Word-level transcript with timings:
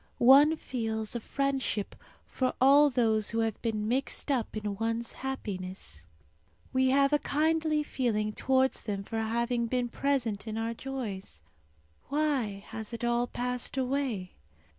One 0.17 0.55
feels 0.55 1.15
a 1.15 1.19
friendship 1.19 1.95
for 2.25 2.55
all 2.59 2.89
those 2.89 3.29
who 3.29 3.41
have 3.41 3.61
been 3.61 3.87
mixed 3.87 4.31
up 4.31 4.57
in 4.57 4.77
one's 4.77 5.11
happiness. 5.11 6.07
We 6.73 6.87
have 6.87 7.13
a 7.13 7.19
kindly 7.19 7.83
feeling 7.83 8.33
towards 8.33 8.85
them 8.85 9.03
for 9.03 9.19
having 9.19 9.67
been 9.67 9.89
present 9.89 10.47
in 10.47 10.57
our 10.57 10.73
joys. 10.73 11.43
Why 12.09 12.65
has 12.69 12.93
it 12.93 13.03
all 13.03 13.27
passed 13.27 13.77
away? 13.77 14.31